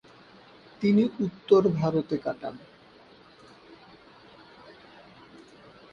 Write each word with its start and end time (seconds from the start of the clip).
তিনি 0.81 1.03
উত্তর 1.19 1.61
ভারতে 1.79 2.15
কাটান। 2.17 2.55